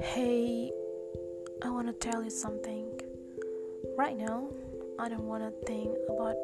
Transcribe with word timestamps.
Hey, 0.00 0.72
I 1.62 1.68
want 1.68 1.88
to 1.88 1.92
tell 1.92 2.24
you 2.24 2.30
something. 2.30 2.88
Right 3.98 4.16
now, 4.16 4.48
I 4.98 5.10
don't 5.10 5.24
want 5.24 5.42
to 5.42 5.50
think 5.66 5.94
about 6.08 6.36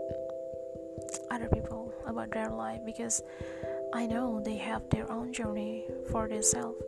other 1.30 1.48
people, 1.48 1.94
about 2.06 2.32
their 2.32 2.50
life, 2.50 2.80
because 2.84 3.22
I 3.94 4.04
know 4.06 4.42
they 4.44 4.58
have 4.58 4.90
their 4.90 5.10
own 5.10 5.32
journey 5.32 5.86
for 6.10 6.28
themselves, 6.28 6.82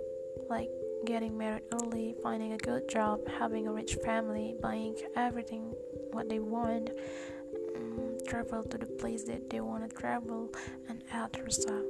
like 0.51 0.69
getting 1.07 1.39
married 1.39 1.63
early, 1.73 2.15
finding 2.23 2.53
a 2.53 2.59
good 2.59 2.87
job, 2.87 3.27
having 3.27 3.67
a 3.67 3.73
rich 3.73 3.95
family, 4.05 4.57
buying 4.61 4.95
everything 5.17 5.73
what 6.11 6.29
they 6.29 6.39
want, 6.39 6.91
travel 8.27 8.63
to 8.65 8.79
the 8.79 8.87
place 8.87 9.25
that 9.25 9.51
they 9.51 9.61
want 9.61 9.89
to 9.89 9.97
travel, 9.97 10.53
and 10.89 11.03
other 11.13 11.51
stuff. 11.51 11.85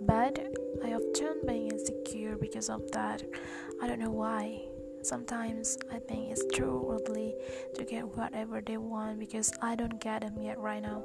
But 0.00 0.38
I 0.84 0.92
often 0.92 1.42
being 1.46 1.70
insecure 1.72 2.36
because 2.36 2.68
of 2.68 2.90
that. 2.92 3.22
I 3.80 3.86
don't 3.86 3.98
know 3.98 4.10
why. 4.10 4.62
Sometimes 5.02 5.78
I 5.92 5.98
think 6.00 6.30
it's 6.30 6.44
too 6.52 6.86
early 6.90 7.34
to 7.74 7.84
get 7.84 8.06
whatever 8.16 8.60
they 8.60 8.76
want 8.76 9.20
because 9.20 9.52
I 9.62 9.76
don't 9.76 10.00
get 10.00 10.22
them 10.22 10.34
yet 10.40 10.58
right 10.58 10.82
now. 10.82 11.04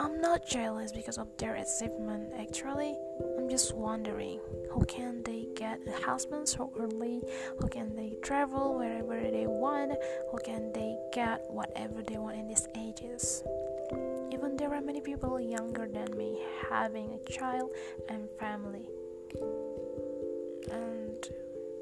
I'm 0.00 0.20
not 0.20 0.46
jealous 0.48 0.90
because 0.92 1.18
of 1.18 1.28
their 1.38 1.54
achievement 1.54 2.32
actually. 2.38 2.96
I'm 3.38 3.48
just 3.48 3.74
wondering 3.74 4.40
how 4.72 4.80
can 4.80 5.22
they 5.22 5.46
get 5.54 5.80
a 5.86 6.04
husband 6.04 6.48
so 6.48 6.72
early? 6.78 7.22
How 7.60 7.68
can 7.68 7.94
they 7.94 8.16
travel 8.22 8.74
wherever 8.74 9.20
they 9.20 9.46
want? 9.46 9.92
How 10.32 10.38
can 10.38 10.72
they 10.72 10.93
get 11.14 11.46
whatever 11.48 12.02
they 12.02 12.18
want 12.18 12.36
in 12.36 12.48
these 12.48 12.66
ages? 12.76 13.44
Even 14.32 14.56
there 14.56 14.74
are 14.74 14.80
many 14.80 15.00
people 15.00 15.40
younger 15.40 15.86
than 15.86 16.14
me 16.16 16.42
having 16.68 17.14
a 17.14 17.30
child 17.30 17.70
and 18.08 18.28
family. 18.40 18.88
And 20.72 21.28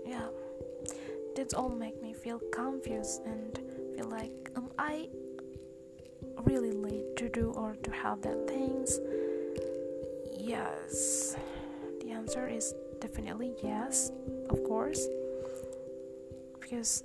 yeah, 0.06 0.28
that's 1.34 1.54
all 1.54 1.70
make 1.70 2.00
me 2.02 2.12
feel 2.12 2.40
confused 2.52 3.22
and 3.24 3.58
feel 3.96 4.08
like 4.10 4.32
am 4.54 4.68
I 4.78 5.08
really 6.44 6.72
late 6.72 7.16
to 7.16 7.30
do 7.30 7.52
or 7.56 7.74
to 7.82 7.90
have 7.90 8.20
that 8.22 8.46
things? 8.46 9.00
Yes. 10.36 11.36
The 12.02 12.10
answer 12.10 12.48
is 12.48 12.74
definitely 13.00 13.54
yes, 13.62 14.12
of 14.50 14.62
course. 14.64 15.08
Because 16.60 17.04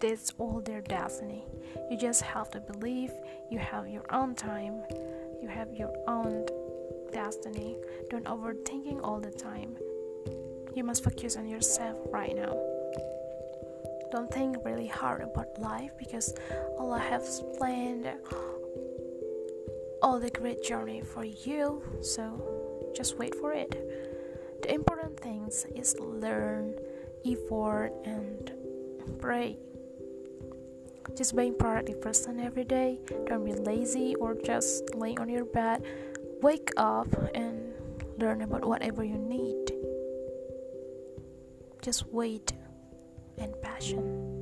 that's 0.00 0.32
all 0.38 0.60
their 0.60 0.80
destiny. 0.80 1.44
You 1.90 1.96
just 1.96 2.22
have 2.22 2.50
to 2.50 2.60
believe 2.60 3.12
you 3.50 3.58
have 3.58 3.88
your 3.88 4.04
own 4.10 4.34
time, 4.34 4.82
you 5.42 5.48
have 5.48 5.72
your 5.72 5.92
own 6.08 6.46
destiny. 7.12 7.76
Don't 8.08 8.24
overthinking 8.24 9.00
all 9.02 9.20
the 9.20 9.30
time. 9.30 9.76
You 10.74 10.84
must 10.84 11.04
focus 11.04 11.36
on 11.36 11.48
yourself 11.48 11.98
right 12.10 12.34
now. 12.34 12.56
Don't 14.10 14.32
think 14.32 14.56
really 14.64 14.86
hard 14.86 15.22
about 15.22 15.60
life 15.60 15.92
because 15.98 16.34
Allah 16.78 16.98
has 16.98 17.42
planned 17.56 18.08
all 20.02 20.18
the 20.18 20.30
great 20.30 20.62
journey 20.64 21.02
for 21.02 21.24
you. 21.24 21.82
So 22.00 22.90
just 22.94 23.18
wait 23.18 23.34
for 23.34 23.52
it. 23.52 23.70
The 24.62 24.74
important 24.74 25.18
things 25.20 25.66
is 25.74 25.98
learn, 25.98 26.74
effort, 27.24 27.92
and 28.04 28.52
pray. 29.18 29.58
Just 31.16 31.36
being 31.36 31.54
productive 31.54 32.00
person 32.00 32.40
every 32.40 32.64
day. 32.64 32.98
Don't 33.26 33.44
be 33.44 33.52
lazy 33.52 34.14
or 34.16 34.34
just 34.34 34.94
lay 34.94 35.16
on 35.16 35.28
your 35.28 35.44
bed. 35.44 35.82
Wake 36.42 36.70
up 36.76 37.08
and 37.34 37.72
learn 38.18 38.42
about 38.42 38.64
whatever 38.64 39.04
you 39.04 39.18
need. 39.18 39.72
Just 41.82 42.06
wait 42.06 42.52
and 43.38 43.54
passion. 43.62 44.39